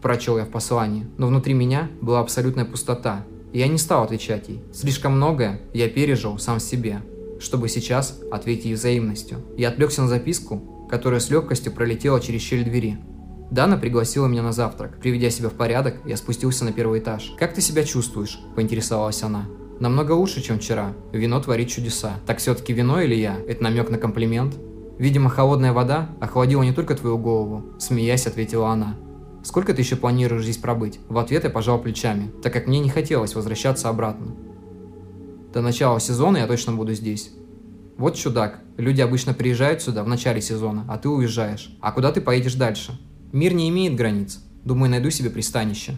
Прочел 0.02 0.38
я 0.38 0.46
в 0.46 0.50
послании, 0.50 1.06
но 1.18 1.28
внутри 1.28 1.54
меня 1.54 1.90
была 2.02 2.22
абсолютная 2.22 2.66
пустота, 2.66 3.24
и 3.54 3.60
я 3.60 3.68
не 3.68 3.78
стал 3.78 4.04
отвечать 4.04 4.50
ей. 4.50 4.64
Слишком 4.74 5.14
многое 5.14 5.62
я 5.74 5.90
пережил 5.90 6.40
сам 6.40 6.60
себе, 6.60 7.02
чтобы 7.40 7.70
сейчас 7.70 8.20
ответить 8.32 8.66
ей 8.66 8.74
взаимностью. 8.74 9.40
Я 9.58 9.70
отвлекся 9.70 10.02
на 10.02 10.08
записку, 10.08 10.88
которая 10.90 11.20
с 11.20 11.30
легкостью 11.30 11.72
пролетела 11.72 12.20
через 12.20 12.42
щель 12.42 12.64
двери. 12.64 12.98
Дана 13.52 13.78
пригласила 13.78 14.28
меня 14.28 14.44
на 14.44 14.54
завтрак. 14.54 14.98
Приведя 15.00 15.30
себя 15.30 15.50
в 15.50 15.54
порядок, 15.54 15.98
я 16.06 16.18
спустился 16.18 16.66
на 16.66 16.72
первый 16.72 17.00
этаж. 17.00 17.34
«Как 17.38 17.54
ты 17.54 17.62
себя 17.62 17.84
чувствуешь?»– 17.84 18.40
поинтересовалась 18.56 19.22
она. 19.24 19.46
«Намного 19.80 20.14
лучше, 20.14 20.42
чем 20.42 20.58
вчера. 20.58 20.94
Вино 21.12 21.42
творит 21.42 21.70
чудеса. 21.70 22.14
Так 22.26 22.38
все-таки 22.38 22.72
вино 22.72 23.02
или 23.02 23.16
я? 23.16 23.38
Это 23.48 23.64
намек 23.64 23.90
на 23.90 23.98
комплимент?» 23.98 24.56
«Видимо, 24.98 25.30
холодная 25.30 25.74
вода 25.74 26.10
охладила 26.22 26.64
не 26.64 26.72
только 26.72 26.96
твою 26.96 27.18
голову»,– 27.18 27.66
смеясь, 27.80 28.28
ответила 28.28 28.70
она. 28.70 28.96
«Сколько 29.44 29.74
ты 29.74 29.82
еще 29.82 29.96
планируешь 29.96 30.44
здесь 30.44 30.58
пробыть?» 30.58 31.00
В 31.10 31.18
ответ 31.18 31.44
я 31.44 31.50
пожал 31.50 31.82
плечами, 31.82 32.32
так 32.44 32.54
как 32.54 32.68
мне 32.68 32.80
не 32.80 32.90
хотелось 32.90 33.36
возвращаться 33.36 33.90
обратно. 33.90 34.36
До 35.54 35.62
начала 35.62 36.00
сезона 36.00 36.38
я 36.38 36.48
точно 36.48 36.74
буду 36.74 36.94
здесь. 36.94 37.32
Вот 37.98 38.16
чудак. 38.16 38.62
Люди 38.78 39.02
обычно 39.02 39.34
приезжают 39.34 39.82
сюда 39.82 40.04
в 40.04 40.08
начале 40.08 40.42
сезона, 40.42 40.86
а 40.88 40.98
ты 40.98 41.10
уезжаешь. 41.10 41.76
А 41.82 41.92
куда 41.92 42.12
ты 42.12 42.22
поедешь 42.22 42.56
дальше? 42.56 43.00
Мир 43.32 43.54
не 43.54 43.70
имеет 43.70 43.96
границ. 43.96 44.40
Думаю, 44.64 44.90
найду 44.90 45.10
себе 45.10 45.30
пристанище. 45.30 45.98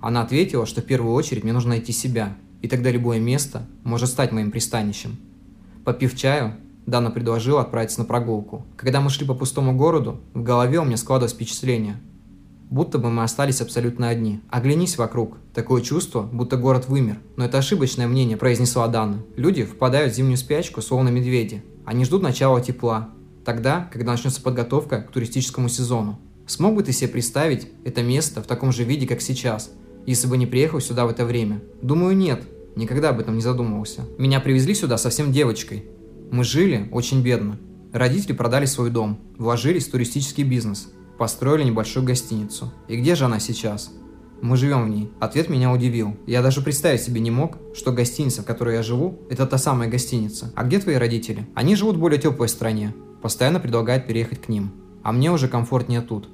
Она 0.00 0.22
ответила, 0.22 0.66
что 0.66 0.80
в 0.80 0.84
первую 0.84 1.14
очередь 1.14 1.44
мне 1.44 1.52
нужно 1.52 1.70
найти 1.70 1.92
себя, 1.92 2.36
и 2.60 2.68
тогда 2.68 2.90
любое 2.90 3.20
место 3.20 3.66
может 3.84 4.08
стать 4.08 4.32
моим 4.32 4.50
пристанищем. 4.50 5.16
Попив 5.84 6.16
чаю, 6.16 6.54
Дана 6.86 7.10
предложила 7.10 7.60
отправиться 7.60 8.00
на 8.00 8.04
прогулку. 8.04 8.66
Когда 8.76 9.00
мы 9.00 9.10
шли 9.10 9.26
по 9.26 9.34
пустому 9.34 9.76
городу, 9.76 10.20
в 10.34 10.42
голове 10.42 10.80
у 10.80 10.84
меня 10.84 10.96
складывалось 10.96 11.34
впечатление, 11.34 12.00
будто 12.70 12.98
бы 12.98 13.10
мы 13.10 13.22
остались 13.22 13.60
абсолютно 13.60 14.08
одни. 14.08 14.40
Оглянись 14.50 14.98
вокруг. 14.98 15.38
Такое 15.54 15.82
чувство, 15.82 16.22
будто 16.22 16.56
город 16.56 16.88
вымер. 16.88 17.18
Но 17.36 17.44
это 17.44 17.58
ошибочное 17.58 18.06
мнение, 18.06 18.36
произнесла 18.36 18.88
Дана. 18.88 19.22
Люди 19.36 19.64
впадают 19.64 20.12
в 20.12 20.16
зимнюю 20.16 20.36
спячку, 20.36 20.82
словно 20.82 21.08
медведи. 21.08 21.62
Они 21.84 22.04
ждут 22.04 22.22
начала 22.22 22.60
тепла. 22.60 23.10
Тогда, 23.44 23.88
когда 23.92 24.12
начнется 24.12 24.42
подготовка 24.42 25.02
к 25.02 25.10
туристическому 25.10 25.68
сезону. 25.68 26.18
Смог 26.46 26.74
бы 26.74 26.82
ты 26.82 26.92
себе 26.92 27.08
представить 27.08 27.68
это 27.84 28.02
место 28.02 28.42
в 28.42 28.46
таком 28.46 28.72
же 28.72 28.84
виде, 28.84 29.06
как 29.06 29.20
сейчас, 29.20 29.70
если 30.06 30.26
бы 30.26 30.36
не 30.38 30.46
приехал 30.46 30.80
сюда 30.80 31.04
в 31.06 31.10
это 31.10 31.24
время? 31.24 31.60
Думаю, 31.82 32.16
нет. 32.16 32.42
Никогда 32.76 33.10
об 33.10 33.20
этом 33.20 33.34
не 33.34 33.42
задумывался. 33.42 34.02
Меня 34.18 34.40
привезли 34.40 34.74
сюда 34.74 34.98
совсем 34.98 35.32
девочкой. 35.32 35.84
Мы 36.30 36.44
жили 36.44 36.88
очень 36.92 37.22
бедно. 37.22 37.58
Родители 37.92 38.32
продали 38.34 38.66
свой 38.66 38.90
дом, 38.90 39.18
вложились 39.38 39.86
в 39.86 39.90
туристический 39.90 40.44
бизнес, 40.44 40.88
построили 41.18 41.64
небольшую 41.64 42.06
гостиницу. 42.06 42.72
И 42.86 42.96
где 42.96 43.14
же 43.14 43.26
она 43.26 43.40
сейчас? 43.40 43.92
Мы 44.40 44.56
живем 44.56 44.84
в 44.84 44.88
ней. 44.88 45.10
Ответ 45.18 45.48
меня 45.48 45.72
удивил. 45.72 46.16
Я 46.26 46.42
даже 46.42 46.62
представить 46.62 47.02
себе 47.02 47.20
не 47.20 47.32
мог, 47.32 47.58
что 47.74 47.92
гостиница, 47.92 48.42
в 48.42 48.44
которой 48.44 48.76
я 48.76 48.82
живу, 48.82 49.18
это 49.28 49.46
та 49.46 49.58
самая 49.58 49.88
гостиница. 49.88 50.52
А 50.54 50.62
где 50.62 50.78
твои 50.78 50.94
родители? 50.94 51.46
Они 51.54 51.74
живут 51.74 51.96
в 51.96 52.00
более 52.00 52.20
теплой 52.20 52.48
стране. 52.48 52.94
Постоянно 53.20 53.58
предлагают 53.58 54.06
переехать 54.06 54.42
к 54.42 54.48
ним. 54.48 54.70
А 55.02 55.10
мне 55.10 55.32
уже 55.32 55.48
комфортнее 55.48 56.02
тут. 56.02 56.28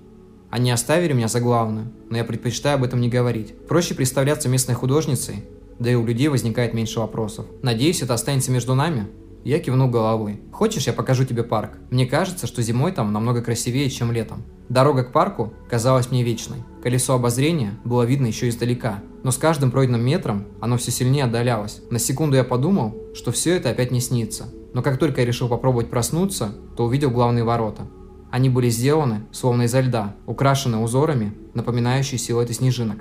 Они 0.50 0.70
оставили 0.70 1.14
меня 1.14 1.28
за 1.28 1.40
главную, 1.40 1.90
но 2.10 2.18
я 2.18 2.24
предпочитаю 2.24 2.76
об 2.76 2.84
этом 2.84 3.00
не 3.00 3.08
говорить. 3.08 3.54
Проще 3.66 3.94
представляться 3.94 4.48
местной 4.48 4.74
художницей, 4.74 5.44
да 5.78 5.90
и 5.90 5.94
у 5.94 6.04
людей 6.04 6.28
возникает 6.28 6.74
меньше 6.74 7.00
вопросов. 7.00 7.46
Надеюсь, 7.62 8.02
это 8.02 8.14
останется 8.14 8.52
между 8.52 8.74
нами? 8.74 9.08
Я 9.44 9.58
кивнул 9.58 9.90
головой. 9.90 10.40
Хочешь, 10.52 10.86
я 10.86 10.92
покажу 10.92 11.24
тебе 11.24 11.42
парк? 11.42 11.78
Мне 11.90 12.06
кажется, 12.06 12.46
что 12.46 12.62
зимой 12.62 12.92
там 12.92 13.12
намного 13.12 13.42
красивее, 13.42 13.90
чем 13.90 14.12
летом. 14.12 14.44
Дорога 14.68 15.04
к 15.04 15.12
парку 15.12 15.52
казалась 15.68 16.10
мне 16.10 16.22
вечной. 16.22 16.64
Колесо 16.82 17.14
обозрения 17.14 17.78
было 17.84 18.02
видно 18.02 18.26
еще 18.26 18.48
издалека, 18.48 19.02
но 19.22 19.30
с 19.30 19.36
каждым 19.36 19.70
пройденным 19.70 20.04
метром 20.04 20.46
оно 20.60 20.76
все 20.76 20.90
сильнее 20.90 21.24
отдалялось. 21.24 21.82
На 21.90 21.98
секунду 21.98 22.36
я 22.36 22.44
подумал, 22.44 22.94
что 23.14 23.30
все 23.30 23.56
это 23.56 23.70
опять 23.70 23.90
не 23.90 24.00
снится. 24.00 24.48
Но 24.72 24.82
как 24.82 24.98
только 24.98 25.20
я 25.20 25.26
решил 25.26 25.48
попробовать 25.48 25.90
проснуться, 25.90 26.54
то 26.76 26.84
увидел 26.84 27.10
главные 27.10 27.44
ворота. 27.44 27.82
Они 28.30 28.48
были 28.48 28.68
сделаны, 28.68 29.26
словно 29.30 29.62
изо 29.62 29.80
льда, 29.80 30.16
украшены 30.26 30.78
узорами, 30.78 31.34
напоминающие 31.54 32.18
силуэты 32.18 32.54
снежинок. 32.54 32.98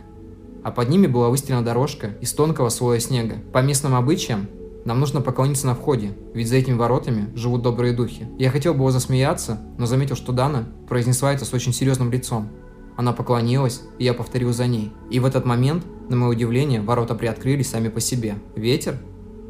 А 0.63 0.71
под 0.71 0.89
ними 0.89 1.07
была 1.07 1.29
выстелена 1.29 1.63
дорожка 1.63 2.11
из 2.21 2.31
тонкого 2.33 2.69
слоя 2.69 2.99
снега. 2.99 3.37
По 3.51 3.63
местным 3.63 3.95
обычаям, 3.95 4.47
нам 4.85 4.99
нужно 4.99 5.21
поклониться 5.21 5.65
на 5.65 5.75
входе, 5.75 6.15
ведь 6.33 6.49
за 6.49 6.57
этими 6.57 6.75
воротами 6.75 7.29
живут 7.35 7.61
добрые 7.61 7.93
духи. 7.93 8.27
Я 8.37 8.49
хотел 8.49 8.73
было 8.73 8.91
засмеяться, 8.91 9.61
но 9.77 9.85
заметил, 9.85 10.15
что 10.15 10.33
Дана 10.33 10.67
произнесла 10.89 11.33
это 11.33 11.45
с 11.45 11.53
очень 11.53 11.73
серьезным 11.73 12.11
лицом. 12.11 12.49
Она 12.97 13.13
поклонилась, 13.13 13.81
и 13.97 14.03
я 14.03 14.13
повторил 14.13 14.51
за 14.53 14.67
ней. 14.67 14.91
И 15.09 15.19
в 15.19 15.25
этот 15.25 15.45
момент, 15.45 15.85
на 16.09 16.15
мое 16.15 16.31
удивление, 16.31 16.81
ворота 16.81 17.15
приоткрылись 17.15 17.69
сами 17.69 17.87
по 17.87 17.99
себе. 17.99 18.35
«Ветер?» 18.55 18.99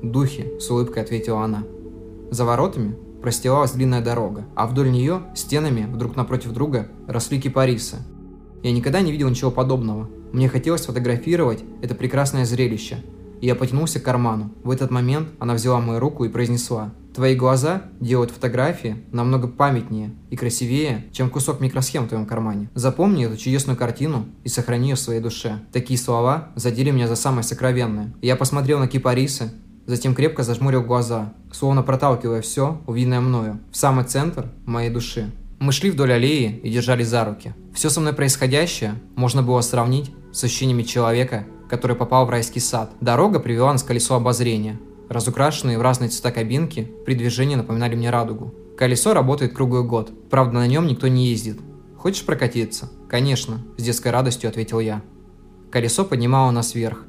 «Духи»,— 0.02 0.54
с 0.60 0.70
улыбкой 0.70 1.04
ответила 1.04 1.44
она. 1.44 1.64
За 2.30 2.46
воротами 2.46 2.96
простилалась 3.22 3.72
длинная 3.72 4.02
дорога, 4.02 4.46
а 4.56 4.68
вдоль 4.68 4.92
нее, 4.92 5.24
стенами, 5.36 5.88
друг 5.94 6.16
напротив 6.16 6.52
друга, 6.52 6.90
росли 7.08 7.42
кипарисы. 7.42 7.98
Я 8.62 8.72
никогда 8.72 9.02
не 9.02 9.12
видел 9.12 9.30
ничего 9.30 9.52
подобного. 9.52 10.10
Мне 10.32 10.48
хотелось 10.48 10.86
фотографировать 10.86 11.64
это 11.82 11.96
прекрасное 11.96 12.46
зрелище. 12.46 13.04
И 13.44 13.46
я 13.46 13.56
потянулся 13.56 14.00
к 14.00 14.04
карману. 14.04 14.54
В 14.64 14.72
этот 14.72 14.90
момент 14.90 15.28
она 15.38 15.54
взяла 15.54 15.82
мою 15.82 16.00
руку 16.00 16.24
и 16.24 16.30
произнесла 16.30 16.94
«Твои 17.14 17.36
глаза 17.36 17.82
делают 18.00 18.32
фотографии 18.32 19.04
намного 19.12 19.50
памятнее 19.50 20.12
и 20.30 20.38
красивее, 20.38 21.08
чем 21.12 21.30
кусок 21.30 21.60
микросхем 21.60 22.06
в 22.06 22.08
твоем 22.08 22.26
кармане. 22.26 22.70
Запомни 22.74 23.26
эту 23.26 23.36
чудесную 23.36 23.76
картину 23.76 24.28
и 24.46 24.48
сохрани 24.48 24.92
ее 24.92 24.96
в 24.96 25.00
своей 25.00 25.20
душе». 25.20 25.60
Такие 25.74 26.00
слова 26.00 26.52
задели 26.56 26.92
меня 26.92 27.10
за 27.10 27.18
самое 27.18 27.44
сокровенное. 27.44 28.14
я 28.22 28.38
посмотрел 28.38 28.80
на 28.80 28.88
кипарисы, 28.88 29.52
Затем 29.86 30.16
крепко 30.16 30.44
зажмурил 30.44 30.82
глаза, 30.82 31.34
словно 31.52 31.84
проталкивая 31.84 32.42
все, 32.42 32.82
увиденное 32.88 33.20
мною, 33.20 33.60
в 33.70 33.76
самый 33.76 34.06
центр 34.06 34.50
моей 34.66 34.90
души. 34.90 35.30
Мы 35.60 35.74
шли 35.74 35.92
вдоль 35.92 36.14
аллеи 36.14 36.62
и 36.64 36.70
держались 36.70 37.10
за 37.10 37.26
руки. 37.26 37.54
Все 37.74 37.90
со 37.90 38.00
мной 38.00 38.14
происходящее 38.14 38.96
можно 39.18 39.44
было 39.44 39.60
сравнить 39.60 40.12
с 40.32 40.42
ощущениями 40.46 40.84
человека, 40.84 41.46
который 41.74 41.98
попал 41.98 42.28
в 42.28 42.30
райский 42.30 42.60
сад. 42.60 42.92
Дорога 43.02 43.40
привела 43.40 43.72
нас 43.72 43.82
к 43.82 43.88
колесу 43.88 44.14
обозрения. 44.14 44.80
Разукрашенные 45.10 45.80
в 45.80 45.82
разные 45.82 46.12
цвета 46.12 46.30
кабинки 46.30 46.84
при 47.04 47.16
движении 47.16 47.56
напоминали 47.56 47.96
мне 47.96 48.12
радугу. 48.12 48.54
Колесо 48.78 49.16
работает 49.16 49.56
круглый 49.56 49.84
год, 49.84 50.12
правда 50.30 50.60
на 50.60 50.68
нем 50.68 50.86
никто 50.86 51.08
не 51.08 51.30
ездит. 51.30 51.58
Хочешь 51.98 52.28
прокатиться? 52.28 52.92
Конечно, 53.10 53.66
с 53.78 53.82
детской 53.82 54.10
радостью 54.10 54.52
ответил 54.52 54.80
я. 54.82 55.02
Колесо 55.72 56.06
поднимало 56.06 56.52
нас 56.52 56.76
вверх. 56.76 57.06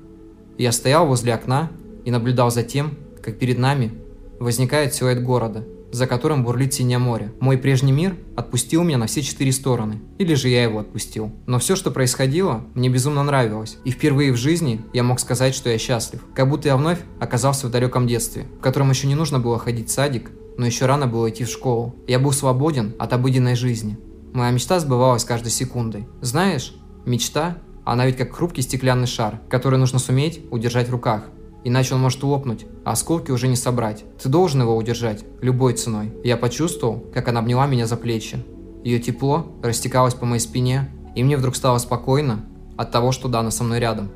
Я 0.57 0.73
стоял 0.73 1.07
возле 1.07 1.35
окна 1.35 1.71
и 2.07 2.11
наблюдал 2.11 2.51
за 2.51 2.63
тем, 2.63 2.97
как 3.23 3.39
перед 3.39 3.59
нами 3.59 3.93
возникает 4.41 4.95
силуэт 4.95 5.23
города, 5.23 5.63
за 5.95 6.07
которым 6.07 6.45
бурлит 6.45 6.75
синее 6.75 6.99
море. 6.99 7.33
Мой 7.41 7.57
прежний 7.57 7.93
мир 7.93 8.17
отпустил 8.37 8.83
меня 8.83 8.99
на 8.99 9.07
все 9.07 9.23
четыре 9.23 9.53
стороны, 9.53 10.01
или 10.19 10.35
же 10.35 10.49
я 10.49 10.65
его 10.65 10.81
отпустил. 10.81 11.33
Но 11.47 11.59
все, 11.59 11.77
что 11.77 11.91
происходило, 11.91 12.65
мне 12.75 12.89
безумно 12.89 13.23
нравилось, 13.23 13.79
и 13.85 13.91
впервые 13.91 14.33
в 14.33 14.37
жизни 14.37 14.81
я 14.93 15.03
мог 15.03 15.21
сказать, 15.21 15.55
что 15.55 15.71
я 15.71 15.79
счастлив. 15.79 16.25
Как 16.35 16.49
будто 16.49 16.69
я 16.69 16.77
вновь 16.77 16.99
оказался 17.21 17.69
в 17.69 17.71
далеком 17.71 18.07
детстве, 18.07 18.47
в 18.59 18.61
котором 18.61 18.91
еще 18.91 19.07
не 19.07 19.15
нужно 19.15 19.39
было 19.39 19.59
ходить 19.59 19.89
в 19.89 19.93
садик 19.93 20.31
но 20.57 20.67
еще 20.67 20.87
рано 20.87 21.07
было 21.07 21.31
идти 21.31 21.45
в 21.45 21.51
школу. 21.51 21.97
Я 22.07 22.19
был 22.19 22.33
свободен 22.33 22.95
от 22.99 23.13
обыденной 23.13 23.57
жизни. 23.57 23.99
Моя 24.33 24.51
мечта 24.51 24.81
сбывалась 24.81 25.25
каждой 25.25 25.51
секундой. 25.51 26.07
Знаешь, 26.21 26.75
мечта, 27.07 27.59
она 27.85 28.07
ведь 28.07 28.17
как 28.17 28.35
хрупкий 28.35 28.63
стеклянный 28.63 29.07
шар, 29.07 29.41
который 29.49 29.79
нужно 29.79 29.99
суметь 29.99 30.41
удержать 30.51 30.89
в 30.89 30.93
руках. 30.93 31.25
Иначе 31.65 31.95
он 31.95 32.03
может 32.03 32.23
лопнуть, 32.23 32.67
а 32.85 32.93
осколки 32.93 33.31
уже 33.31 33.49
не 33.49 33.57
собрать. 33.57 34.05
Ты 34.23 34.29
должен 34.29 34.61
его 34.61 34.77
удержать, 34.77 35.25
любой 35.41 35.73
ценой. 35.73 36.13
Я 36.23 36.37
почувствовал, 36.37 37.03
как 37.13 37.29
она 37.29 37.41
обняла 37.41 37.67
меня 37.67 37.87
за 37.87 37.97
плечи. 37.97 38.45
Ее 38.85 38.99
тепло 39.01 39.47
растекалось 39.63 40.13
по 40.13 40.27
моей 40.27 40.41
спине, 40.41 40.91
и 41.15 41.25
мне 41.25 41.39
вдруг 41.39 41.57
стало 41.57 41.79
спокойно 41.79 42.45
от 42.77 42.91
того, 42.91 43.13
что 43.13 43.29
Дана 43.29 43.51
со 43.51 43.65
мной 43.65 43.81
рядом. 43.81 44.11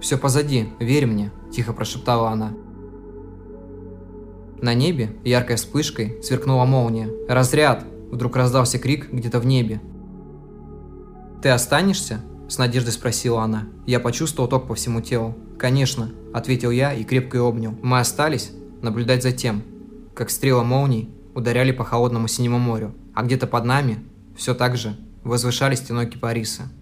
«Все 0.00 0.18
позади, 0.18 0.68
верь 0.80 1.06
мне»,– 1.06 1.30
тихо 1.52 1.72
прошептала 1.72 2.30
она. 2.30 2.52
На 4.60 4.74
небе 4.74 5.16
яркой 5.24 5.56
вспышкой 5.56 6.18
сверкнула 6.22 6.64
молния. 6.64 7.08
«Разряд!»– 7.28 7.84
вдруг 8.10 8.34
раздался 8.36 8.78
крик 8.78 9.12
где-то 9.12 9.38
в 9.38 9.46
небе. 9.46 9.80
«Ты 11.42 11.50
останешься?»– 11.50 12.20
с 12.48 12.58
надеждой 12.58 12.90
спросила 12.90 13.42
она. 13.42 13.68
Я 13.86 14.00
почувствовал 14.00 14.48
ток 14.48 14.66
по 14.66 14.74
всему 14.74 15.00
телу. 15.00 15.34
«Конечно»,– 15.58 16.10
ответил 16.32 16.70
я 16.70 16.92
и 16.92 17.04
крепко 17.04 17.38
ее 17.38 17.44
обнял. 17.44 17.74
Мы 17.82 17.98
остались 17.98 18.52
наблюдать 18.82 19.22
за 19.22 19.32
тем, 19.32 19.62
как 20.14 20.30
стрелы 20.30 20.64
молний 20.64 21.10
ударяли 21.34 21.72
по 21.72 21.84
холодному 21.84 22.28
синему 22.28 22.58
морю, 22.58 22.94
а 23.14 23.22
где-то 23.22 23.46
под 23.46 23.64
нами 23.64 23.98
все 24.36 24.54
так 24.54 24.76
же 24.76 24.96
возвышались 25.22 25.78
стеной 25.78 26.06
кипариса– 26.06 26.70